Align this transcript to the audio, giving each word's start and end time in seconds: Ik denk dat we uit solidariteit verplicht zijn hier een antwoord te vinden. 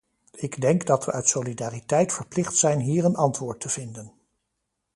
Ik 0.37 0.61
denk 0.61 0.85
dat 0.85 1.05
we 1.05 1.11
uit 1.11 1.27
solidariteit 1.29 2.13
verplicht 2.13 2.55
zijn 2.55 2.79
hier 2.79 3.05
een 3.05 3.15
antwoord 3.15 3.61
te 3.61 3.69
vinden. 3.69 4.13